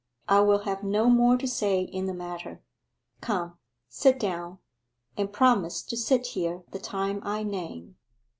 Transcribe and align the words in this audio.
I 0.27 0.39
will 0.39 0.63
have 0.63 0.81
no 0.83 1.11
more 1.11 1.37
to 1.37 1.47
say 1.47 1.81
in 1.81 2.07
the 2.07 2.13
matter. 2.15 2.63
Come, 3.21 3.59
sit 3.87 4.17
down, 4.19 4.57
and 5.15 5.31
promise 5.31 5.83
to 5.83 5.95
sit 5.95 6.25
here 6.25 6.63
the 6.71 6.79
time 6.79 7.21
I 7.23 7.43
name. 7.43 7.97